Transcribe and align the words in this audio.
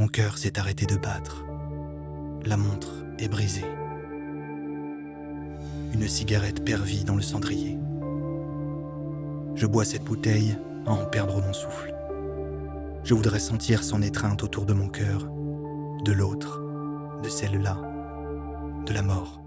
Ton 0.00 0.08
cœur 0.08 0.38
s'est 0.38 0.58
arrêté 0.58 0.86
de 0.86 0.96
battre. 0.96 1.44
La 2.46 2.56
montre 2.56 3.04
est 3.18 3.28
brisée. 3.28 3.66
Une 5.92 6.08
cigarette 6.08 6.64
pervie 6.64 7.04
dans 7.04 7.16
le 7.16 7.20
cendrier. 7.20 7.76
Je 9.56 9.66
bois 9.66 9.84
cette 9.84 10.04
bouteille 10.04 10.56
à 10.86 10.92
en 10.92 11.04
perdre 11.04 11.42
mon 11.42 11.52
souffle. 11.52 11.94
Je 13.04 13.12
voudrais 13.12 13.40
sentir 13.40 13.84
son 13.84 14.00
étreinte 14.00 14.42
autour 14.42 14.64
de 14.64 14.72
mon 14.72 14.88
cœur, 14.88 15.28
de 16.02 16.12
l'autre, 16.12 16.62
de 17.22 17.28
celle-là, 17.28 17.76
de 18.86 18.94
la 18.94 19.02
mort. 19.02 19.42